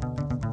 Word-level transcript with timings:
Thank 0.00 0.44
you. 0.44 0.49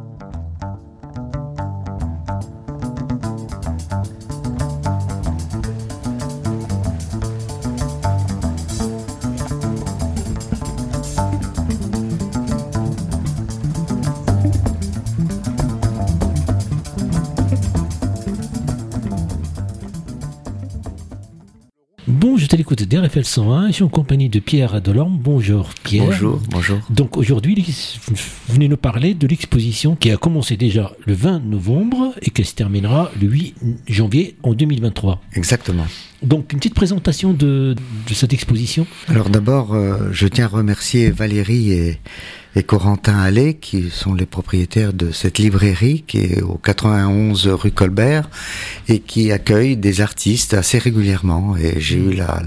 Bon, 22.19 22.35
je 22.35 22.47
t'ai 22.47 22.59
écouté 22.59 22.87
d'RFL 22.87 23.25
101, 23.25 23.67
je 23.67 23.73
suis 23.73 23.83
en 23.83 23.89
compagnie 23.89 24.27
de 24.27 24.39
Pierre 24.39 24.73
Adelorme. 24.73 25.19
Bonjour 25.19 25.69
Pierre. 25.83 26.05
Bonjour, 26.07 26.41
bonjour. 26.49 26.79
Donc 26.89 27.15
aujourd'hui, 27.15 27.63
vous 28.07 28.15
venez 28.49 28.67
nous 28.67 28.75
parler 28.75 29.13
de 29.13 29.27
l'exposition 29.27 29.95
qui 29.95 30.09
a 30.09 30.17
commencé 30.17 30.57
déjà 30.57 30.93
le 31.05 31.13
20 31.13 31.41
novembre 31.41 32.15
et 32.23 32.31
qui 32.31 32.43
se 32.43 32.55
terminera 32.55 33.11
le 33.21 33.27
8 33.27 33.55
janvier 33.87 34.35
en 34.41 34.55
2023. 34.55 35.21
Exactement. 35.33 35.85
Donc 36.23 36.53
une 36.53 36.57
petite 36.57 36.73
présentation 36.73 37.33
de, 37.33 37.75
de 38.09 38.13
cette 38.15 38.33
exposition. 38.33 38.87
Alors 39.09 39.29
d'abord, 39.29 39.75
euh, 39.75 40.09
je 40.11 40.27
tiens 40.27 40.45
à 40.45 40.47
remercier 40.47 41.11
Valérie 41.11 41.71
et, 41.71 41.99
et 42.57 42.63
Corentin 42.63 43.19
Allais, 43.19 43.53
qui 43.53 43.91
sont 43.91 44.15
les 44.15 44.25
propriétaires 44.25 44.91
de 44.91 45.11
cette 45.11 45.37
librairie 45.37 46.03
qui 46.07 46.17
est 46.17 46.41
au 46.41 46.55
91 46.55 47.47
rue 47.49 47.69
Colbert 47.69 48.31
et 48.87 48.99
qui 48.99 49.31
accueille 49.31 49.77
des 49.77 50.01
artistes 50.01 50.55
assez 50.55 50.79
régulièrement. 50.79 51.55
Et 51.55 51.79
j'ai 51.79 51.97
eu 51.97 52.13
la, 52.13 52.41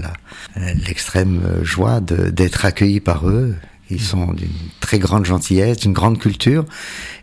l'extrême 0.85 1.41
joie 1.63 2.01
d'être 2.01 2.65
accueilli 2.65 2.99
par 2.99 3.29
eux. 3.29 3.55
Ils 3.89 4.01
sont 4.01 4.33
d'une 4.33 4.49
très 4.81 4.99
grande 4.99 5.23
gentillesse, 5.23 5.77
d'une 5.77 5.93
grande 5.93 6.19
culture. 6.19 6.65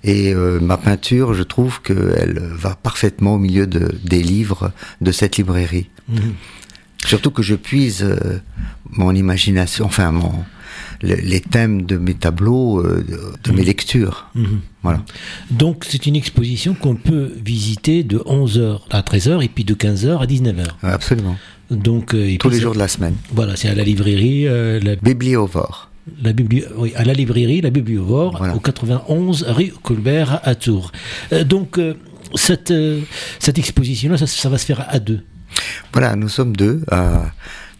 Et 0.02 0.32
euh, 0.32 0.58
ma 0.58 0.78
peinture, 0.78 1.34
je 1.34 1.42
trouve 1.42 1.82
qu'elle 1.82 2.40
va 2.54 2.74
parfaitement 2.74 3.34
au 3.34 3.38
milieu 3.38 3.66
de, 3.66 3.98
des 4.02 4.22
livres 4.22 4.72
de 5.02 5.12
cette 5.12 5.36
librairie. 5.36 5.90
Surtout 7.04 7.30
que 7.30 7.42
je 7.42 7.54
puise 7.54 8.02
euh, 8.02 8.40
mon 8.90 9.14
imagination, 9.14 9.84
enfin 9.84 10.10
mon, 10.10 10.32
les 11.02 11.40
thèmes 11.40 11.82
de 11.82 11.96
mes 11.96 12.14
tableaux, 12.14 12.80
euh, 12.84 13.04
de, 13.44 13.52
mes 13.52 13.62
lectures. 13.64 14.28
Mhm. 14.34 14.60
Voilà. 14.82 15.02
Donc 15.50 15.84
c'est 15.88 16.06
une 16.06 16.16
exposition 16.16 16.74
qu'on 16.74 16.94
peut 16.96 17.32
visiter 17.44 18.02
de 18.04 18.18
11h 18.18 18.80
à 18.90 19.02
13h 19.02 19.42
et 19.44 19.48
puis 19.48 19.64
de 19.64 19.74
15h 19.74 20.18
à 20.20 20.26
19h. 20.26 20.60
Euh, 20.84 20.92
Absolument. 20.94 21.36
Donc 21.70 22.14
euh, 22.14 22.28
et 22.30 22.38
Tous 22.38 22.48
les 22.50 22.60
jours 22.60 22.74
de 22.74 22.78
la 22.78 22.88
semaine. 22.88 23.14
Voilà, 23.32 23.54
c'est 23.56 23.68
à 23.68 23.74
la 23.74 23.84
librairie, 23.84 24.46
euh, 24.48 24.80
la, 24.80 24.96
Bibliovore. 24.96 25.90
la 26.22 26.32
bibli- 26.32 26.64
oui, 26.76 26.92
à 26.96 27.04
la 27.04 27.12
librairie, 27.12 27.60
la 27.60 27.70
Bibliovore, 27.70 28.36
Voilà. 28.38 28.54
au 28.56 28.60
91 28.60 29.44
rue 29.48 29.72
Colbert 29.82 30.40
à 30.44 30.54
Tours. 30.54 30.90
Euh, 31.32 31.44
donc 31.44 31.78
euh, 31.78 31.94
cette 32.34 32.72
cette 33.38 33.58
exposition-là, 33.58 34.16
ça, 34.18 34.26
ça 34.26 34.48
va 34.48 34.58
se 34.58 34.64
faire 34.66 34.84
à 34.88 34.98
deux. 34.98 35.20
Voilà, 35.92 36.16
nous 36.16 36.28
sommes 36.28 36.56
deux. 36.56 36.82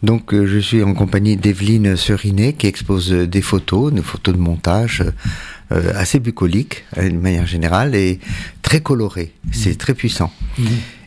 Donc 0.02 0.32
euh, 0.32 0.46
je 0.46 0.58
suis 0.58 0.82
en 0.82 0.94
compagnie 0.94 1.36
d'Evelyne 1.36 1.96
Serinet 1.96 2.52
qui 2.52 2.66
expose 2.66 3.12
euh, 3.12 3.26
des 3.26 3.42
photos, 3.42 3.92
des 3.92 4.02
photos 4.02 4.34
de 4.34 4.40
montage 4.40 5.02
euh, 5.72 5.92
assez 5.94 6.20
bucoliques 6.20 6.84
d'une 6.96 7.20
manière 7.20 7.46
générale 7.46 7.94
et 7.94 8.20
très 8.62 8.80
colorées. 8.80 9.32
C'est 9.52 9.76
très 9.76 9.94
puissant. 9.94 10.32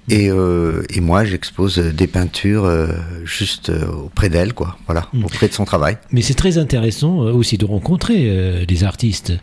Et, 0.10 0.30
euh, 0.30 0.84
et 0.90 1.00
moi, 1.00 1.24
j'expose 1.24 1.78
des 1.78 2.08
peintures 2.08 2.66
euh, 2.66 2.88
juste 3.24 3.70
euh, 3.70 3.86
auprès 3.88 4.30
d'elle, 4.30 4.54
quoi. 4.54 4.78
Voilà, 4.88 5.08
auprès 5.24 5.48
de 5.48 5.54
son 5.54 5.64
travail. 5.64 5.98
Mais 6.12 6.22
c'est 6.22 6.34
très 6.34 6.58
intéressant 6.58 7.20
aussi 7.20 7.58
de 7.58 7.66
rencontrer 7.66 8.66
des 8.68 8.84
artistes 8.84 9.34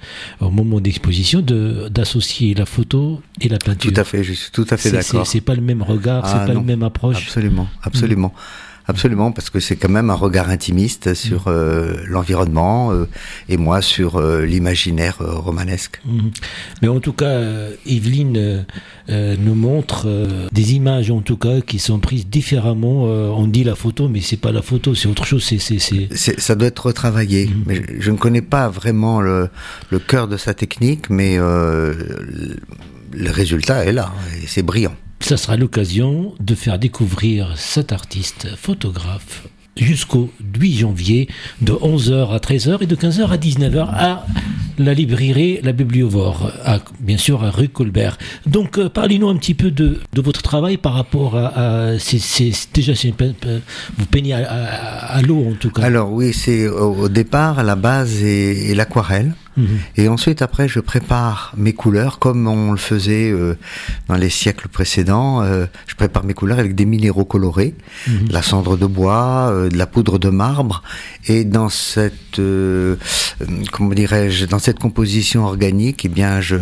au 0.40 0.50
moment 0.50 0.80
d'exposition, 0.80 1.40
de 1.40 1.88
d'associer 1.88 2.54
la 2.54 2.66
photo 2.66 3.22
et 3.40 3.48
la 3.48 3.58
peinture. 3.58 3.92
Tout 3.92 4.00
à 4.00 4.04
fait, 4.04 4.22
je 4.24 4.32
suis 4.32 4.50
tout 4.50 4.66
à 4.68 4.76
fait 4.76 4.90
d'accord. 4.90 5.26
c'est 5.26 5.40
pas 5.40 5.54
le 5.54 5.62
même 5.62 5.82
regard, 5.82 6.22
Ah, 6.24 6.28
c'est 6.32 6.46
pas 6.52 6.54
la 6.54 6.60
même 6.60 6.82
approche. 6.82 7.16
Absolument, 7.16 7.68
absolument. 7.82 8.34
Absolument, 8.90 9.32
parce 9.32 9.50
que 9.50 9.60
c'est 9.60 9.76
quand 9.76 9.90
même 9.90 10.08
un 10.08 10.14
regard 10.14 10.48
intimiste 10.48 11.12
sur 11.12 11.48
euh, 11.48 11.98
l'environnement 12.06 12.90
euh, 12.90 13.06
et 13.50 13.58
moi 13.58 13.82
sur 13.82 14.16
euh, 14.16 14.46
l'imaginaire 14.46 15.18
romanesque. 15.20 16.00
Mhm. 16.06 16.30
Mais 16.80 16.88
en 16.88 16.98
tout 16.98 17.12
cas, 17.12 17.38
Evelyne 17.86 18.64
euh, 19.10 19.36
nous 19.38 19.54
montre 19.54 20.08
des 20.52 20.72
images, 20.72 21.10
en 21.10 21.20
tout 21.20 21.36
cas, 21.36 21.60
qui 21.60 21.78
sont 21.78 21.98
prises 21.98 22.26
différemment. 22.26 23.02
On 23.02 23.46
dit 23.46 23.62
la 23.62 23.74
photo, 23.74 24.08
mais 24.08 24.22
c'est 24.22 24.38
pas 24.38 24.52
la 24.52 24.62
photo, 24.62 24.94
c'est 24.94 25.08
autre 25.08 25.26
chose. 25.26 25.44
C'est, 25.44 25.58
c'est, 25.58 26.40
Ça 26.40 26.54
doit 26.54 26.68
être 26.68 26.86
retravaillé, 26.86 27.50
mais 27.66 27.76
je, 27.76 28.00
je 28.00 28.10
ne 28.10 28.16
connais 28.16 28.42
pas 28.42 28.70
vraiment 28.70 29.20
le, 29.20 29.50
le 29.90 29.98
cœur 29.98 30.28
de 30.28 30.38
sa 30.38 30.54
technique, 30.54 31.10
mais 31.10 31.36
le 31.36 33.30
résultat 33.30 33.84
est 33.84 33.92
là, 33.92 34.12
et 34.42 34.46
c'est 34.46 34.62
brillant. 34.62 34.94
Ça 35.20 35.36
sera 35.36 35.56
l'occasion 35.56 36.34
de 36.40 36.54
faire 36.54 36.78
découvrir 36.78 37.52
cet 37.56 37.92
artiste 37.92 38.48
photographe 38.56 39.48
jusqu'au 39.76 40.30
8 40.58 40.78
janvier 40.78 41.28
de 41.60 41.72
11h 41.72 42.30
à 42.34 42.38
13h 42.38 42.82
et 42.82 42.86
de 42.86 42.96
15h 42.96 43.28
à 43.28 43.36
19h 43.36 43.88
à 43.92 44.26
la 44.78 44.94
librairie 44.94 45.58
La 45.62 45.72
Bibliovore, 45.72 46.52
bien 47.00 47.18
sûr 47.18 47.44
à 47.44 47.50
rue 47.50 47.68
Colbert. 47.68 48.16
Donc 48.46 48.78
euh, 48.78 48.88
parlez-nous 48.88 49.28
un 49.28 49.36
petit 49.36 49.54
peu 49.54 49.70
de, 49.70 50.00
votre 50.16 50.42
travail 50.42 50.76
par 50.76 50.94
rapport 50.94 51.36
à... 51.36 51.46
à 51.46 51.96
déjà, 52.74 52.92
vous 53.98 54.06
peignez 54.10 54.34
à, 54.34 54.48
à- 54.48 55.22
l'eau 55.22 55.46
en 55.50 55.54
tout 55.54 55.70
cas. 55.70 55.82
Alors 55.82 56.12
oui, 56.12 56.32
c'est 56.32 56.68
au, 56.68 57.08
départ, 57.08 57.58
à 57.58 57.62
la 57.64 57.76
base, 57.76 58.22
est 58.22 58.74
l'aquarelle. 58.74 59.34
Mhm. 59.58 59.78
Et 59.96 60.08
ensuite, 60.08 60.40
après, 60.40 60.68
je 60.68 60.80
prépare 60.80 61.52
mes 61.56 61.72
couleurs 61.72 62.18
comme 62.18 62.46
on 62.46 62.72
le 62.72 62.78
faisait 62.78 63.30
euh, 63.30 63.56
dans 64.08 64.16
les 64.16 64.30
siècles 64.30 64.68
précédents. 64.68 65.42
Euh, 65.42 65.66
je 65.86 65.94
prépare 65.96 66.24
mes 66.24 66.34
couleurs 66.34 66.58
avec 66.58 66.74
des 66.74 66.86
minéraux 66.86 67.24
colorés, 67.24 67.74
de 68.06 68.32
la 68.32 68.42
cendre 68.42 68.76
de 68.76 68.86
bois, 68.86 69.50
euh, 69.50 69.68
de 69.68 69.76
la 69.76 69.86
poudre 69.86 70.18
de 70.18 70.28
marbre. 70.30 70.82
Et 71.26 71.44
dans 71.44 71.68
cette, 71.68 72.38
euh, 72.38 72.96
euh, 73.42 73.46
comment 73.72 73.90
dirais-je, 73.94 74.46
dans 74.46 74.60
cette 74.60 74.78
composition 74.78 75.44
organique, 75.44 76.04
eh 76.04 76.08
bien, 76.08 76.40
je, 76.40 76.56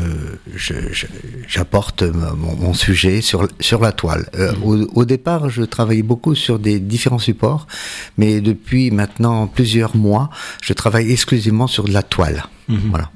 j'apporte 1.46 2.02
mon, 2.02 2.56
mon 2.56 2.74
sujet 2.74 3.20
sur 3.20 3.46
sur 3.60 3.80
la 3.80 3.92
toile. 3.92 4.28
Euh, 4.38 4.52
au, 4.64 4.76
au 5.00 5.04
départ, 5.04 5.50
je 5.50 5.62
travaillais 5.62 6.02
beaucoup 6.02 6.34
sur 6.34 6.58
des 6.58 6.80
différents 6.80 7.18
supports, 7.18 7.66
mais 8.16 8.40
depuis 8.40 8.90
maintenant 8.90 9.46
plusieurs 9.46 9.96
mois, 9.96 10.30
je 10.62 10.72
travaille 10.72 11.12
exclusivement 11.12 11.66
sur 11.66 11.84
de 11.84 11.92
la 11.92 12.02
toile. 12.02 12.44
Voilà. 12.68 13.10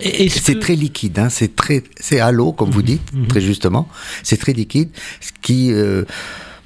Et 0.00 0.26
est-ce 0.26 0.40
C'est 0.40 0.54
que- 0.54 0.60
très 0.60 0.74
liquide, 0.76 1.18
hein, 1.18 1.28
c'est 1.28 1.54
très, 1.56 1.82
c'est 2.00 2.20
à 2.20 2.30
l'eau 2.32 2.52
comme 2.52 2.70
vous 2.70 2.82
dites, 2.82 3.10
très 3.28 3.40
justement. 3.40 3.88
C'est 4.22 4.36
très 4.38 4.52
liquide, 4.52 4.90
ce 5.20 5.30
qui 5.42 5.72
euh, 5.72 6.04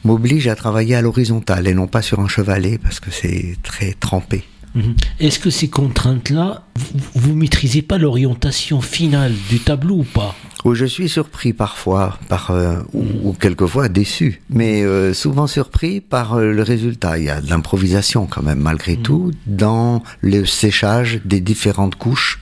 m'oblige 0.05 0.49
à 0.49 0.55
travailler 0.57 0.95
à 0.95 1.03
l'horizontale 1.03 1.67
et 1.67 1.75
non 1.75 1.87
pas 1.87 2.03
sur 2.03 2.21
un 2.21 2.29
chevalet 2.29 2.79
parce 2.79 3.01
que 3.01 3.11
c'est 3.11 3.57
très 3.63 3.93
trempé. 3.95 4.45
Mhm. 4.75 4.95
Est-ce 5.21 5.39
que 5.39 5.51
ces 5.51 5.69
contraintes-là, 5.69 6.67
vous, 6.77 7.01
vous 7.15 7.35
maîtrisez 7.35 7.83
pas 7.83 7.99
l'orientation 7.99 8.81
finale 8.81 9.35
du 9.51 9.59
tableau 9.61 9.97
ou 9.97 10.05
pas? 10.05 10.35
Où 10.65 10.75
je 10.75 10.85
suis 10.85 11.09
surpris 11.09 11.53
parfois, 11.53 12.19
par 12.29 12.53
euh, 12.53 12.77
ou, 12.93 13.05
ou 13.25 13.33
quelquefois 13.33 13.89
déçu, 13.89 14.43
mais 14.49 14.83
euh, 14.83 15.13
souvent 15.13 15.47
surpris 15.49 16.01
par 16.01 16.35
euh, 16.35 16.53
le 16.53 16.63
résultat. 16.63 17.19
Il 17.19 17.25
y 17.25 17.31
a 17.31 17.41
de 17.41 17.51
l'improvisation 17.51 18.27
quand 18.27 18.43
même 18.43 18.61
malgré 18.61 18.97
tout 18.97 19.33
dans 19.47 20.03
le 20.21 20.47
séchage 20.47 21.21
des 21.25 21.41
différentes 21.41 21.97
couches, 21.97 22.41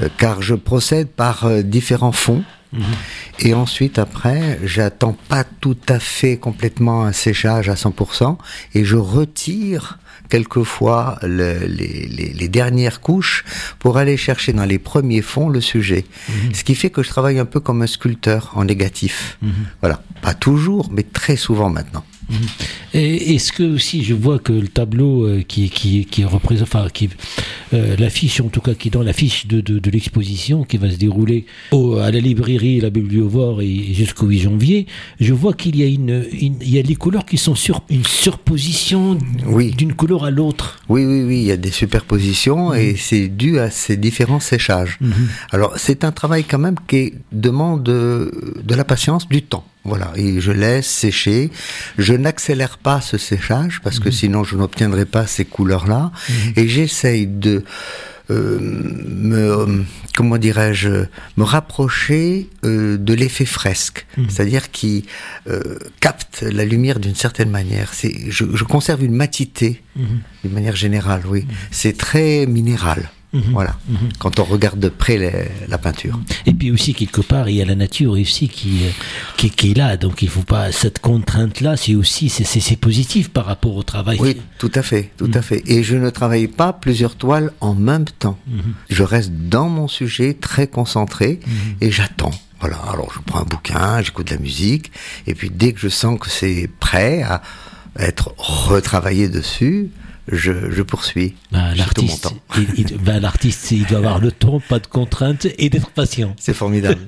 euh, 0.00 0.08
car 0.16 0.40
je 0.40 0.54
procède 0.54 1.08
par 1.08 1.44
euh, 1.44 1.62
différents 1.62 2.12
fonds. 2.12 2.42
Et 3.40 3.54
ensuite, 3.54 3.98
après, 3.98 4.58
j'attends 4.64 5.16
pas 5.28 5.44
tout 5.44 5.76
à 5.88 5.98
fait 5.98 6.36
complètement 6.36 7.04
un 7.04 7.12
séchage 7.12 7.68
à 7.68 7.74
100% 7.74 8.36
et 8.74 8.84
je 8.84 8.96
retire 8.96 9.98
quelquefois 10.28 11.18
le- 11.22 11.58
les, 11.66 12.08
les- 12.08 12.32
les 12.32 12.48
dernières 12.48 13.00
couches 13.00 13.44
pour 13.78 13.98
aller 13.98 14.16
chercher 14.16 14.52
dans 14.52 14.64
les 14.64 14.78
premiers 14.78 15.22
fonds 15.22 15.48
le 15.48 15.60
sujet. 15.60 16.04
Ce 16.52 16.64
qui 16.64 16.74
fait 16.74 16.90
que 16.90 17.02
je 17.02 17.08
travaille 17.08 17.38
un 17.38 17.44
peu 17.44 17.60
comme 17.60 17.82
un 17.82 17.86
sculpteur 17.86 18.52
en 18.54 18.64
négatif. 18.64 19.38
Voilà. 19.80 20.02
Pas 20.22 20.34
toujours, 20.34 20.90
mais 20.90 21.02
très 21.02 21.36
souvent 21.36 21.68
maintenant. 21.70 22.04
Et 22.94 23.34
est-ce 23.34 23.52
que 23.52 23.62
aussi 23.74 24.04
je 24.04 24.14
vois 24.14 24.38
que 24.38 24.52
le 24.52 24.68
tableau 24.68 25.26
euh, 25.26 25.42
qui 25.46 25.68
qui 25.68 26.04
qui 26.04 26.24
représente, 26.24 26.68
enfin 26.68 26.86
qui 26.92 27.08
euh, 27.72 27.96
l'affiche 27.98 28.40
en 28.40 28.48
tout 28.48 28.60
cas 28.60 28.74
qui 28.74 28.88
est 28.88 28.90
dans 28.90 29.02
l'affiche 29.02 29.46
de, 29.46 29.60
de, 29.60 29.78
de 29.78 29.90
l'exposition 29.90 30.64
qui 30.64 30.76
va 30.76 30.90
se 30.90 30.96
dérouler 30.96 31.46
au, 31.72 31.96
à 31.96 32.10
la 32.10 32.20
librairie 32.20 32.80
la 32.80 32.90
Bibliovore 32.90 33.62
et 33.62 33.92
jusqu'au 33.94 34.26
8 34.26 34.38
janvier, 34.40 34.86
je 35.20 35.32
vois 35.32 35.54
qu'il 35.54 35.76
y 35.76 35.82
a 35.82 35.86
une, 35.86 36.24
une- 36.32 36.56
il 36.60 36.70
y 36.70 36.78
a 36.78 36.82
les 36.82 36.94
couleurs 36.94 37.26
qui 37.26 37.36
sont 37.36 37.54
sur 37.54 37.82
une 37.90 38.04
surposition 38.04 39.18
Oui. 39.46 39.70
d'une 39.72 39.94
couleur 39.94 40.24
à 40.24 40.30
l'autre. 40.30 40.78
Oui, 40.88 41.04
oui, 41.04 41.22
oui, 41.22 41.36
il 41.38 41.44
y 41.46 41.52
a 41.52 41.56
des 41.56 41.70
superpositions 41.70 42.74
et 42.74 42.94
c'est 42.96 43.28
dû 43.28 43.58
à 43.58 43.70
ces 43.70 43.96
différents 43.96 44.40
séchages. 44.40 44.98
Alors, 45.50 45.72
c'est 45.76 46.04
un 46.04 46.12
travail 46.12 46.44
quand 46.44 46.58
même 46.58 46.76
qui 46.86 47.14
demande 47.32 47.88
euh, 47.88 48.30
de 48.64 48.74
la 48.74 48.84
patience, 48.84 49.28
du 49.28 49.42
temps. 49.42 49.64
Voilà, 49.84 50.12
et 50.16 50.40
je 50.40 50.50
laisse 50.50 50.86
sécher. 50.86 51.50
Je 51.98 52.14
n'accélère 52.14 52.78
pas 52.78 53.00
ce 53.00 53.18
séchage 53.18 53.80
parce 53.82 53.98
que 53.98 54.10
sinon 54.10 54.42
je 54.42 54.56
n'obtiendrai 54.56 55.04
pas 55.04 55.26
ces 55.26 55.44
couleurs-là. 55.44 56.10
Et 56.56 56.68
j'essaye 56.68 57.26
de 57.26 57.64
me, 58.30 59.84
comment 60.16 60.38
dirais-je, 60.38 61.04
me 61.36 61.44
rapprocher 61.44 62.48
de 62.62 63.14
l'effet 63.14 63.44
fresque, 63.44 64.06
mmh. 64.16 64.22
c'est-à-dire 64.30 64.70
qui 64.70 65.04
capte 66.00 66.40
la 66.40 66.64
lumière 66.64 66.98
d'une 66.98 67.14
certaine 67.14 67.50
manière. 67.50 67.92
C'est, 67.92 68.30
je, 68.30 68.44
je, 68.54 68.64
conserve 68.64 69.04
une 69.04 69.14
matité 69.14 69.82
d'une 69.96 70.52
manière 70.52 70.76
générale, 70.76 71.22
oui. 71.28 71.46
C'est 71.70 71.98
très 71.98 72.46
minéral. 72.46 73.10
Mhm. 73.34 73.52
Voilà. 73.52 73.76
Mhm. 73.88 73.96
Quand 74.18 74.38
on 74.38 74.44
regarde 74.44 74.78
de 74.78 74.88
près 74.88 75.48
la 75.68 75.78
peinture. 75.78 76.18
Et 76.46 76.52
puis 76.54 76.70
aussi 76.70 76.94
quelque 76.94 77.20
part, 77.20 77.48
il 77.48 77.56
y 77.56 77.62
a 77.62 77.64
la 77.64 77.74
nature 77.74 78.12
aussi 78.12 78.48
qui 78.48 78.82
qui, 79.36 79.50
qui 79.50 79.72
est 79.72 79.74
là. 79.74 79.96
Donc 79.96 80.22
il 80.22 80.28
faut 80.28 80.42
pas 80.42 80.72
cette 80.72 81.00
contrainte 81.00 81.60
là. 81.60 81.76
C'est 81.76 81.94
aussi 81.94 82.28
c'est 82.30 82.76
positif 82.76 83.30
par 83.30 83.46
rapport 83.46 83.74
au 83.74 83.82
travail. 83.82 84.18
Oui, 84.20 84.36
tout 84.58 84.70
à 84.74 84.82
fait, 84.82 85.10
tout 85.16 85.30
à 85.34 85.38
mhm. 85.38 85.42
fait. 85.42 85.62
Et 85.66 85.82
je 85.82 85.96
ne 85.96 86.08
travaille 86.10 86.46
pas 86.46 86.72
plusieurs 86.72 87.16
toiles 87.16 87.52
en 87.60 87.74
même 87.74 88.04
temps. 88.04 88.38
Je 88.88 89.02
reste 89.02 89.32
dans 89.32 89.68
mon 89.68 89.88
sujet 89.88 90.34
très 90.34 90.68
concentré 90.68 91.40
et 91.80 91.90
j'attends. 91.90 92.32
Voilà. 92.60 92.76
Alors 92.90 93.12
je 93.12 93.20
prends 93.26 93.40
un 93.40 93.44
bouquin, 93.44 94.00
j'écoute 94.00 94.28
de 94.28 94.34
la 94.34 94.40
musique 94.40 94.92
et 95.26 95.34
puis 95.34 95.50
dès 95.50 95.72
que 95.72 95.80
je 95.80 95.88
sens 95.88 96.18
que 96.18 96.30
c'est 96.30 96.70
prêt 96.80 97.22
à 97.22 97.42
être 97.98 98.34
retravaillé 98.38 99.28
dessus, 99.28 99.90
je, 100.30 100.82
poursuis. 100.82 101.34
Bah, 101.52 101.74
l'artiste, 101.76 102.34
il, 102.76 102.96
bah, 103.04 103.20
l'artiste, 103.20 103.70
il 103.70 103.84
doit 103.84 103.98
avoir 103.98 104.20
le 104.20 104.32
temps, 104.32 104.60
pas 104.68 104.78
de 104.78 104.86
contraintes 104.86 105.46
et 105.58 105.68
d'être 105.68 105.90
patient. 105.90 106.34
C'est 106.38 106.54
formidable. 106.54 107.00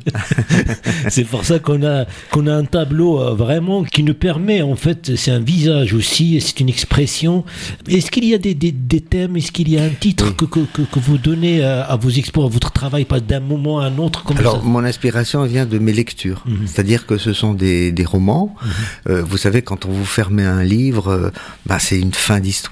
c'est 1.09 1.25
pour 1.25 1.45
ça 1.45 1.59
qu'on 1.59 1.83
a 1.85 2.05
qu'on 2.31 2.47
a 2.47 2.55
un 2.55 2.65
tableau 2.65 3.21
euh, 3.21 3.35
vraiment 3.35 3.85
qui 3.85 4.03
nous 4.03 4.15
permet, 4.15 4.61
en 4.63 4.77
fait, 4.77 5.17
c'est 5.17 5.31
un 5.31 5.41
visage 5.41 5.95
aussi, 5.95 6.41
c'est 6.41 6.61
une 6.61 6.69
expression. 6.69 7.45
Est-ce 7.89 8.11
qu'il 8.11 8.25
y 8.25 8.35
a 8.35 8.39
des, 8.39 8.55
des, 8.55 8.73
des 8.73 9.01
thèmes, 9.01 9.37
est-ce 9.37 9.53
qu'il 9.53 9.71
y 9.71 9.79
a 9.79 9.83
un 9.83 9.91
titre 9.91 10.35
que, 10.37 10.45
que, 10.45 10.61
que, 10.61 10.99
vous 10.99 11.19
donnez 11.19 11.65
à, 11.65 11.97
vos 11.97 12.11
expos, 12.11 12.45
à 12.45 12.49
votre 12.49 12.73
travail, 12.81 13.05
pas 13.05 13.21
d'un 13.21 13.41
moment 13.41 13.81
à 13.81 13.87
un 13.87 13.99
autre 13.99 14.23
comme 14.25 14.39
Alors, 14.39 14.63
mon 14.63 14.85
inspiration 14.85 15.45
vient 15.45 15.67
de 15.67 15.79
mes 15.79 15.93
lectures, 15.93 16.43
mhm. 16.47 16.67
c'est-à-dire 16.67 17.07
que 17.07 17.17
ce 17.19 17.33
sont 17.33 17.55
des, 17.55 17.93
des 17.93 18.05
romans. 18.05 18.55
Mhm. 18.55 18.71
Euh, 19.11 19.23
vous 19.23 19.39
savez, 19.39 19.63
quand 19.63 19.87
on 19.87 19.91
vous 19.91 20.05
ferme 20.19 20.39
un 20.39 20.63
livre, 20.63 21.09
euh, 21.09 21.31
bah, 21.67 21.79
c'est 21.79 21.99
une 21.99 22.13
fin 22.13 22.41
d'histoire 22.41 22.67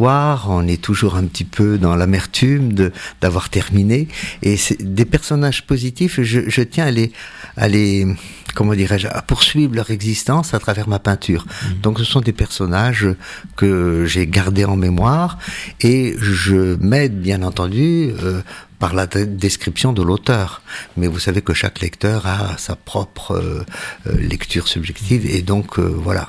on 0.49 0.67
est 0.67 0.81
toujours 0.81 1.17
un 1.17 1.25
petit 1.25 1.45
peu 1.45 1.79
dans 1.79 1.97
l'amertume 1.97 2.73
d'avoir 3.21 3.51
terminé. 3.51 4.09
Et 4.43 4.57
des 4.81 5.05
personnages 5.05 5.67
positifs, 5.67 6.21
je, 6.23 6.63
tiens 6.63 6.87
à 6.87 6.91
les, 6.91 7.13
à 7.57 7.69
les 7.69 8.07
comment 8.55 8.75
dirais-je, 8.75 9.09
à 9.09 9.23
poursuivre 9.23 9.75
leur 9.75 9.91
existence 9.91 10.55
à 10.55 10.59
travers 10.59 10.89
ma 10.89 10.99
peinture. 10.99 11.45
Mmh. 11.45 11.81
Donc 11.83 11.99
ce 11.99 12.05
sont 12.05 12.21
des 12.21 12.33
personnages 12.33 13.09
que 13.57 14.05
j'ai 14.07 14.27
gardés 14.27 14.65
en 14.65 14.77
mémoire 14.77 15.39
et 15.81 16.15
je 16.19 16.77
m'aide 16.81 17.21
bien 17.21 17.43
entendu 17.43 18.13
euh, 18.23 18.43
par 18.85 18.93
la 18.93 19.07
description 19.07 19.95
de 19.95 20.03
l'auteur. 20.03 20.61
Mais 20.99 21.07
vous 21.07 21.19
savez 21.19 21.41
que 21.41 21.55
chaque 21.55 21.81
lecteur 21.81 22.27
a 22.27 22.59
sa 22.59 22.77
propre 22.77 23.31
euh, 23.31 23.65
euh, 24.07 24.13
lecture 24.19 24.69
subjective 24.69 25.25
et 25.25 25.41
donc 25.41 25.79
euh, 25.79 25.85
voilà, 26.07 26.29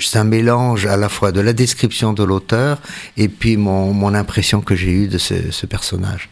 c'est 0.00 0.20
un 0.20 0.28
mélange 0.38 0.86
à 0.86 0.96
la 0.96 1.08
fois 1.08 1.32
de 1.32 1.40
la 1.40 1.52
description 1.52 2.12
de 2.12 2.22
l'auteur 2.22 2.78
et 3.16 3.28
puis 3.28 3.56
mon, 3.56 3.92
mon 3.92 4.14
impression 4.14 4.60
que 4.60 4.76
j'ai 4.76 4.92
eue 4.92 5.08
de 5.08 5.18
ce, 5.18 5.50
ce 5.50 5.66
personnage. 5.66 6.28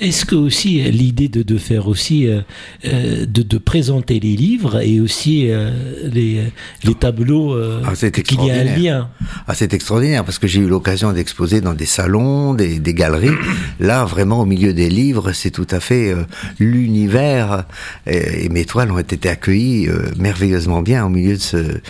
Est-ce 0.00 0.24
que 0.24 0.34
aussi 0.34 0.82
l'idée 0.90 1.28
de, 1.28 1.42
de, 1.42 1.58
faire 1.58 1.88
aussi 1.88 2.26
euh, 2.26 2.40
euh, 2.84 3.26
de, 3.26 3.42
de, 3.42 3.58
présenter 3.58 4.20
les 4.20 4.36
livres 4.36 4.80
et 4.80 5.00
aussi 5.00 5.50
euh, 5.50 5.70
les, 6.12 6.52
les, 6.84 6.94
tableaux 6.94 7.56
ah, 7.84 7.92
qu'il 7.94 8.44
y 8.44 8.50
a 8.50 8.54
un 8.54 8.64
lien? 8.64 9.08
Ah, 9.46 9.54
C'est 9.54 9.72
extraordinaire 9.74 10.24
parce 10.24 10.38
que 10.38 10.46
j'ai 10.46 10.60
eu 10.60 10.68
l'occasion 10.68 11.12
d'exposer 11.12 11.60
dans 11.60 11.74
des 11.74 11.86
salons, 11.86 12.54
des, 12.54 12.78
des, 12.78 12.94
galeries. 12.94 13.30
Là, 13.80 14.04
vraiment 14.04 14.40
au 14.40 14.46
milieu 14.46 14.72
des 14.72 14.88
livres, 14.88 15.32
c'est 15.32 15.50
tout 15.50 15.66
à 15.70 15.80
fait 15.80 16.14
l'univers 16.58 17.64
et, 18.06 18.48
mes 18.48 18.64
toiles 18.64 18.90
ont 18.90 18.98
été 18.98 19.28
accueillies 19.28 19.88
merveilleusement 20.16 20.82
bien 20.82 21.04
au 21.04 21.08
milieu 21.08 21.36
de 21.36 21.42
ce, 21.42 21.80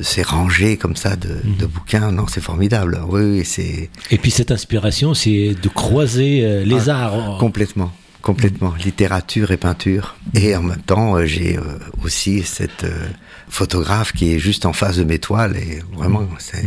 ces 0.00 0.22
rangées 0.22 0.76
comme 0.76 0.96
ça 0.96 1.16
de, 1.16 1.28
mhm. 1.28 1.56
de 1.58 1.66
bouquins. 1.66 2.12
Non, 2.12 2.26
c'est 2.28 2.42
formidable. 2.42 3.00
Oui, 3.08 3.44
c'est. 3.44 3.90
Et 4.10 4.18
puis 4.18 4.30
cette 4.30 4.50
inspiration, 4.50 5.14
c'est 5.14 5.54
de 5.60 5.68
croiser 5.68 6.64
les 6.64 6.88
ah. 6.90 7.04
arts 7.04 7.21
Complètement. 7.38 7.90
Complètement, 8.22 8.72
littérature 8.84 9.50
et 9.50 9.56
peinture. 9.56 10.14
Et 10.34 10.54
en 10.54 10.62
même 10.62 10.80
temps, 10.80 11.16
euh, 11.16 11.26
j'ai 11.26 11.58
euh, 11.58 11.62
aussi 12.04 12.42
cette 12.42 12.84
euh, 12.84 13.08
photographe 13.48 14.12
qui 14.12 14.32
est 14.32 14.38
juste 14.38 14.64
en 14.64 14.72
face 14.72 14.96
de 14.96 15.02
mes 15.02 15.18
toiles 15.18 15.56
et 15.56 15.80
vraiment 15.96 16.28
c'est 16.38 16.64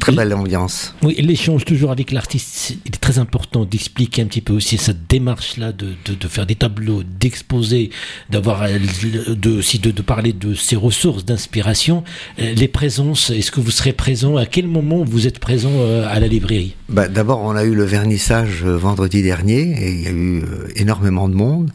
très 0.00 0.12
belle 0.12 0.32
ambiance. 0.32 0.94
Oui, 1.02 1.14
l'échange 1.18 1.66
toujours 1.66 1.90
avec 1.90 2.10
l'artiste, 2.10 2.70
il 2.86 2.94
est 2.94 3.00
très 3.00 3.18
important 3.18 3.66
d'expliquer 3.66 4.22
un 4.22 4.26
petit 4.26 4.40
peu 4.40 4.54
aussi 4.54 4.78
cette 4.78 5.06
démarche-là 5.06 5.72
de, 5.72 5.94
de, 6.06 6.28
faire 6.28 6.46
des 6.46 6.54
tableaux, 6.54 7.02
d'exposer, 7.02 7.90
d'avoir 8.30 8.66
de, 8.66 9.50
aussi 9.58 9.78
de, 9.78 9.90
de, 9.90 10.02
parler 10.02 10.32
de 10.32 10.54
ses 10.54 10.76
ressources 10.76 11.24
d'inspiration. 11.24 12.02
Les 12.38 12.68
présences, 12.68 13.30
est-ce 13.30 13.52
que 13.52 13.60
vous 13.60 13.70
serez 13.70 13.92
présent? 13.92 14.36
À 14.36 14.46
quel 14.46 14.66
moment 14.66 15.04
vous 15.04 15.26
êtes 15.26 15.38
présent 15.38 15.70
à 16.08 16.18
la 16.18 16.26
librairie? 16.26 16.74
Bah, 16.88 17.08
D'abord, 17.08 17.40
on 17.42 17.54
a 17.54 17.64
eu 17.64 17.74
le 17.74 17.84
vernissage 17.84 18.64
vendredi 18.64 19.22
dernier 19.22 19.60
et 19.60 19.90
il 19.90 20.02
y 20.02 20.06
a 20.06 20.10
eu 20.10 20.42
énormément 20.78 21.28
de 21.28 21.34
monde 21.34 21.70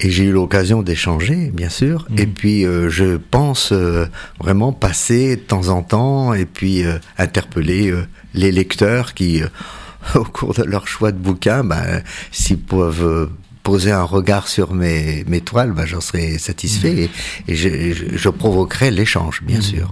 et 0.00 0.10
j'ai 0.10 0.24
eu 0.24 0.32
l'occasion 0.32 0.82
d'échanger, 0.82 1.50
bien 1.54 1.68
sûr. 1.68 2.06
Mmh. 2.10 2.18
Et 2.18 2.26
puis, 2.26 2.66
je 2.88 3.16
pense 3.16 3.72
euh, 3.72 4.06
vraiment 4.40 4.72
passer 4.72 5.36
de 5.36 5.40
temps 5.40 5.68
en 5.68 5.82
temps 5.82 6.34
et 6.34 6.46
puis 6.46 6.84
euh, 6.84 6.98
interpeller 7.18 7.90
euh, 7.90 8.06
les 8.34 8.52
lecteurs 8.52 9.14
qui, 9.14 9.42
au 10.14 10.24
cours 10.24 10.54
de 10.54 10.62
leur 10.62 10.88
choix 10.88 11.12
de 11.12 11.18
bouquin, 11.18 11.64
ben, 11.64 12.02
s'ils 12.30 12.58
peuvent 12.58 13.30
poser 13.66 13.90
un 13.90 14.04
regard 14.04 14.46
sur 14.46 14.74
mes, 14.74 15.24
mes 15.26 15.40
toiles, 15.40 15.72
ben, 15.72 15.84
j'en 15.86 16.00
serais 16.00 16.38
satisfait 16.38 17.08
mmh. 17.48 17.50
et, 17.50 17.56
je, 17.56 17.68
je, 18.16 18.28
provoquerai 18.28 18.92
l'échange, 18.92 19.42
bien 19.42 19.58
mmh. 19.58 19.62
sûr. 19.62 19.90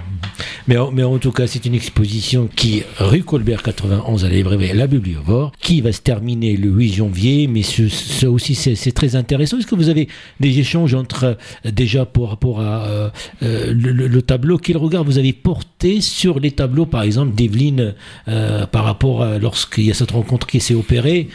Mais, 0.69 0.76
mais 0.93 1.03
en 1.03 1.19
tout 1.19 1.32
cas, 1.32 1.49
c'est 1.49 1.67
une 1.67 1.75
exposition 1.75 2.49
qui, 2.55 2.85
rue 3.00 3.25
Colbert 3.25 3.65
91 3.65 4.25
à 4.25 4.29
la 4.29 4.35
librairie 4.35 4.73
La 4.75 4.87
Bibliovore, 4.87 5.50
qui 5.61 5.81
va 5.81 5.91
se 5.91 6.00
terminer 6.00 6.56
le 6.56 6.69
8 6.69 6.93
janvier, 6.93 7.49
mais 7.49 7.62
ça 7.65 8.31
aussi 8.31 8.55
c'est 8.55 8.93
très 8.93 9.17
intéressant. 9.17 9.59
Est-ce 9.59 9.67
que 9.67 9.75
vous 9.75 9.88
avez 9.88 10.06
des 10.38 10.56
échanges 10.61 10.94
entre, 10.94 11.37
déjà 11.65 12.06
pour 12.06 12.29
rapport 12.29 12.61
à 12.61 12.87
euh, 12.87 13.11
euh, 13.43 13.75
le, 13.75 14.23
tableau, 14.23 14.56
quel 14.56 14.77
regard 14.77 15.03
vous 15.03 15.19
avez 15.19 15.32
porté 15.32 16.00
sur 16.00 16.38
les 16.38 16.53
tableaux, 16.53 16.87
par 16.87 17.03
exemple, 17.03 17.35
d'Evelyne, 17.35 17.94
euh, 18.29 18.67
par 18.67 18.85
rapport 18.85 19.25
à 19.25 19.38
lorsqu'il 19.38 19.87
y 19.87 19.91
a 19.91 19.94
cette 19.94 20.12
rencontre 20.12 20.47
qui 20.47 20.61
s'est 20.61 20.75
opérée 20.75 21.29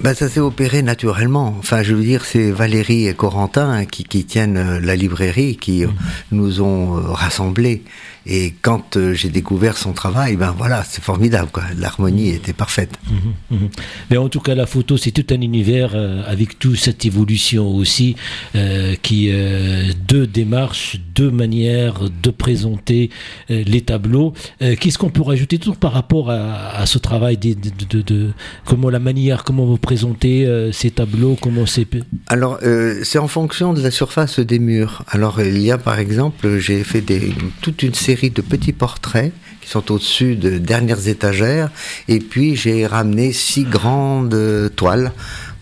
ben, 0.00 0.14
ça 0.14 0.28
s'est 0.28 0.40
opéré 0.40 0.82
naturellement. 0.82 1.54
Enfin, 1.58 1.82
je 1.82 1.94
veux 1.94 2.02
dire, 2.02 2.24
c'est 2.24 2.50
Valérie 2.50 3.06
et 3.08 3.14
Corentin 3.14 3.84
qui, 3.84 4.04
qui 4.04 4.24
tiennent 4.24 4.78
la 4.78 4.96
librairie, 4.96 5.56
qui 5.56 5.84
mmh. 5.84 5.92
nous 6.32 6.60
ont 6.60 6.94
rassemblés. 7.12 7.82
Et 8.26 8.54
quand 8.62 8.96
euh, 8.96 9.14
j'ai 9.14 9.30
découvert 9.30 9.76
son 9.76 9.92
travail, 9.92 10.36
ben 10.36 10.54
voilà, 10.56 10.84
c'est 10.84 11.02
formidable. 11.02 11.50
L'harmonie 11.76 12.30
était 12.30 12.52
parfaite. 12.52 12.92
Mhm, 13.10 13.58
mhm. 13.58 13.68
Mais 14.10 14.16
en 14.16 14.28
tout 14.28 14.40
cas, 14.40 14.54
la 14.54 14.66
photo, 14.66 14.96
c'est 14.96 15.10
tout 15.10 15.26
un 15.34 15.40
univers 15.40 15.92
euh, 15.94 16.22
avec 16.26 16.58
toute 16.58 16.76
cette 16.76 17.04
évolution 17.04 17.68
aussi, 17.68 18.14
euh, 18.54 18.94
qui 19.02 19.30
deux 20.08 20.26
démarches, 20.26 20.98
deux 21.14 21.30
manières 21.30 22.00
de 22.22 22.30
présenter 22.30 23.10
les 23.48 23.80
tableaux. 23.80 24.32
Qu'est-ce 24.58 24.98
qu'on 24.98 25.10
peut 25.10 25.22
rajouter 25.22 25.58
toujours 25.58 25.76
par 25.76 25.92
rapport 25.92 26.30
à, 26.30 26.84
ce 26.86 26.98
travail 26.98 27.36
de, 27.36 28.30
comment 28.64 28.90
la 28.90 28.98
manière, 28.98 29.44
comment 29.44 29.61
vous 29.66 29.78
présentez 29.78 30.46
ces 30.72 30.90
tableaux, 30.90 31.36
comment 31.40 31.66
c'est. 31.66 31.86
Alors, 32.28 32.58
c'est 33.02 33.18
en 33.18 33.28
fonction 33.28 33.72
de 33.72 33.82
la 33.82 33.90
surface 33.90 34.40
des 34.40 34.58
murs. 34.58 35.04
Alors, 35.08 35.40
il 35.40 35.58
y 35.58 35.70
a 35.70 35.78
par 35.78 35.98
exemple, 35.98 36.58
j'ai 36.58 36.84
fait 36.84 37.04
toute 37.60 37.82
une 37.82 37.94
série 37.94 38.30
de 38.30 38.42
petits 38.42 38.72
portraits 38.72 39.32
qui 39.60 39.68
sont 39.68 39.92
au-dessus 39.92 40.36
de 40.36 40.58
dernières 40.58 41.06
étagères. 41.08 41.70
Et 42.08 42.18
puis 42.18 42.56
j'ai 42.56 42.86
ramené 42.86 43.32
six 43.32 43.64
grandes 43.64 44.70
toiles 44.74 45.12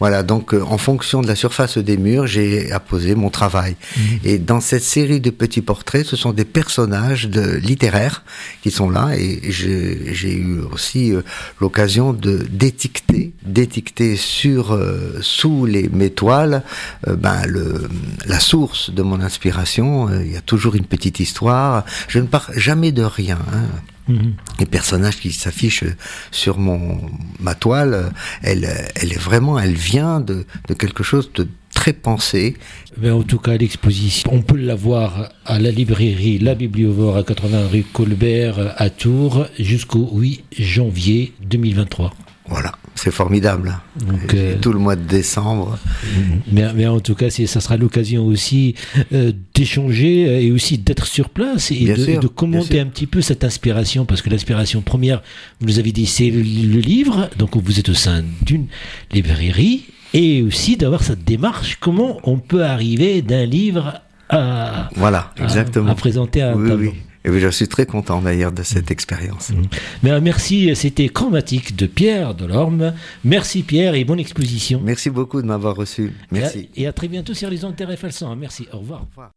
voilà, 0.01 0.23
donc 0.23 0.55
euh, 0.55 0.63
en 0.63 0.79
fonction 0.79 1.21
de 1.21 1.27
la 1.27 1.37
surface 1.37 1.77
des 1.77 1.99
murs, 1.99 2.27
j'ai 2.27 2.73
apposé 2.73 3.15
mon 3.15 3.29
travail. 3.29 3.77
Mhm. 3.97 4.03
Et 4.25 4.39
dans 4.39 4.61
cette 4.61 4.83
série 4.83 5.21
de 5.21 5.29
petits 5.31 5.61
portraits, 5.61 6.07
ce 6.07 6.17
sont 6.17 6.33
des 6.33 6.47
personnages 6.47 7.29
de, 7.29 7.57
littéraires 7.57 8.25
qui 8.63 8.71
sont 8.71 8.89
là. 8.89 9.11
Et 9.17 9.41
j'ai 9.51 10.35
eu 10.35 10.61
aussi 10.73 11.13
euh, 11.13 11.23
l'occasion 11.61 12.15
de 12.15 12.39
d'étiqueter, 12.51 13.33
d'étiqueter 13.45 14.17
sur 14.17 14.73
euh, 14.73 15.19
sous 15.21 15.67
les 15.67 15.89
mes 15.91 16.11
toiles, 16.11 16.63
ben 17.07 17.45
le 17.47 17.89
la 18.27 18.41
source 18.41 18.91
de 18.91 19.03
mon 19.03 19.21
inspiration. 19.21 20.09
Il 20.25 20.33
y 20.33 20.37
a 20.37 20.41
toujours 20.41 20.75
une 20.75 20.87
petite 20.87 21.21
histoire. 21.21 21.85
Je 22.09 22.19
ne 22.19 22.27
pars 22.27 22.51
jamais 22.57 22.93
de 22.93 23.03
rien. 23.03 23.39
Hein. 23.53 23.67
Les 24.59 24.67
personnages 24.67 25.17
qui 25.17 25.33
s'affichent 25.33 25.85
sur 26.31 26.59
mon 26.59 27.01
ma 27.39 27.55
toile, 27.55 28.13
elle, 28.43 28.69
elle 28.95 29.13
est 29.13 29.19
vraiment, 29.19 29.59
elle 29.59 29.75
vient 29.75 30.21
de, 30.21 30.47
de 30.69 30.75
quelque 30.75 31.03
chose 31.03 31.31
de 31.35 31.49
très 31.75 31.93
pensé. 31.93 32.57
Mais 33.01 33.11
en 33.11 33.23
tout 33.23 33.39
cas, 33.39 33.57
l'exposition, 33.57 34.31
on 34.33 34.43
peut 34.43 34.57
la 34.57 34.75
voir 34.75 35.31
à 35.47 35.59
la 35.59 35.71
librairie 35.71 36.39
La 36.39 36.55
Bibliovore 36.55 37.17
à 37.17 37.23
80 37.23 37.69
rue 37.69 37.85
Colbert 37.85 38.75
à 38.77 38.91
Tours 38.91 39.47
jusqu'au 39.59 40.11
8 40.13 40.45
janvier 40.59 41.33
2023. 41.43 42.13
C'est 43.03 43.11
formidable. 43.11 43.79
Donc, 44.07 44.35
euh, 44.35 44.57
Tout 44.61 44.75
le 44.75 44.79
mois 44.79 44.95
de 44.95 45.03
décembre. 45.07 45.79
mais, 46.53 46.65
mais 46.75 46.87
en 46.87 47.01
tout 47.01 47.15
cas, 47.15 47.31
c'est- 47.31 47.47
ça 47.47 47.61
sera 47.61 47.79
l'occasion 47.79 48.27
aussi 48.27 48.75
euh, 49.15 49.33
d'échanger 49.55 50.29
euh, 50.29 50.41
et 50.43 50.53
aussi 50.53 50.77
d'être 50.77 51.07
sur 51.07 51.31
place 51.31 51.71
et 51.71 51.87
de, 51.87 51.95
sûr, 51.95 52.09
et 52.11 52.15
de 52.17 52.21
bien 52.21 52.29
commenter 52.35 52.79
un 52.79 52.87
petit 52.87 53.07
peu 53.07 53.23
cette 53.23 53.43
inspiration, 53.43 54.05
parce 54.05 54.21
que 54.21 54.29
l'inspiration 54.29 54.83
première, 54.83 55.23
vous 55.61 55.69
nous 55.69 55.79
avez 55.79 55.93
dit, 55.93 56.05
c'est 56.05 56.29
le, 56.31 56.43
le 56.43 56.81
livre, 56.81 57.31
donc 57.39 57.57
vous 57.57 57.79
êtes 57.79 57.89
au 57.89 57.95
sein 57.95 58.23
d'une 58.43 58.67
librairie, 59.13 59.85
et 60.13 60.43
aussi 60.43 60.77
d'avoir 60.77 61.03
cette 61.03 61.25
démarche, 61.25 61.79
comment 61.81 62.21
on 62.25 62.37
peut 62.39 62.65
arriver 62.65 63.23
d'un 63.23 63.47
livre 63.47 64.01
à, 64.29 64.91
Voilà, 64.97 65.33
à- 65.39 65.45
exactement. 65.45 65.91
à 65.91 65.95
présenter 65.95 66.43
à 66.43 66.51
un 66.53 66.55
oui, 66.55 66.69
tableau. 66.69 66.91
oui. 66.91 66.97
Et 67.25 67.39
je 67.39 67.49
suis 67.49 67.69
très 67.69 67.87
content 67.87 68.23
d'ailleurs 68.23 68.53
de 68.53 68.63
cette 68.63 68.91
expérience. 68.91 69.53
Mais, 70.03 70.11
euh, 70.11 70.21
merci, 70.23 70.75
c'était 70.75 71.09
Chromatique 71.09 71.77
de 71.77 71.87
Pierre 71.87 72.35
Delorme. 72.35 72.95
Merci 73.25 73.63
Pierre 73.63 73.95
et 73.95 74.05
bonne 74.05 74.21
exposition. 74.21 74.81
Merci 74.83 75.11
beaucoup 75.11 75.43
de 75.43 75.47
m'avoir 75.47 75.77
reçu. 75.77 76.13
Merci. 76.31 76.71
Et 76.75 76.83
à, 76.83 76.85
et 76.85 76.87
à 76.87 76.93
très 76.93 77.09
bientôt 77.09 77.35
sur 77.35 77.51
les 77.51 77.65
ondes 77.65 77.77
TRFL 77.77 78.13
100. 78.13 78.37
Merci, 78.37 78.67
au 78.73 78.79
revoir. 78.79 79.03
Au 79.03 79.07
revoir. 79.07 79.31